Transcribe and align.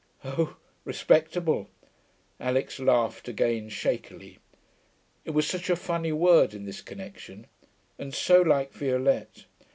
'Oh 0.23 0.57
respectable.' 0.83 1.69
Alix 2.39 2.79
laughed, 2.79 3.27
again, 3.27 3.69
shakily; 3.69 4.39
it 5.25 5.29
was 5.29 5.45
such 5.45 5.69
a 5.69 5.75
funny 5.75 6.11
word 6.11 6.55
in 6.55 6.65
this 6.65 6.81
connection, 6.81 7.45
and 7.99 8.11
so 8.11 8.41
like 8.41 8.73
Violette. 8.73 9.45